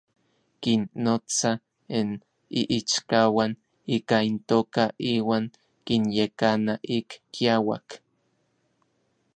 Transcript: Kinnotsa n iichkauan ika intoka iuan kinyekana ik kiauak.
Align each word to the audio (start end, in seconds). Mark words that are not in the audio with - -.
Kinnotsa 0.61 1.51
n 2.07 2.09
iichkauan 2.61 3.51
ika 3.97 4.17
intoka 4.29 4.83
iuan 5.11 5.45
kinyekana 5.85 6.73
ik 6.97 7.09
kiauak. 7.33 7.87